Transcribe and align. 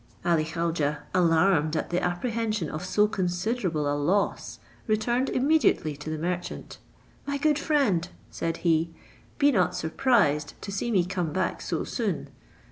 Ali 0.25 0.45
Khaujeh, 0.45 0.97
alarmed 1.13 1.75
at 1.75 1.91
the 1.91 2.01
apprehension 2.03 2.71
of 2.71 2.83
so 2.83 3.07
considerable 3.07 3.85
a 3.87 3.93
loss, 3.93 4.57
returned 4.87 5.29
immediately 5.29 5.95
to 5.97 6.09
the 6.09 6.17
merchant. 6.17 6.79
"My 7.27 7.37
good 7.37 7.59
friend," 7.59 8.09
said 8.31 8.57
he, 8.65 8.89
"be 9.37 9.51
not 9.51 9.75
surprised 9.75 10.55
to 10.63 10.71
see 10.71 10.89
me 10.89 11.05
come 11.05 11.31
back 11.31 11.61
so 11.61 11.83
soon. 11.83 12.29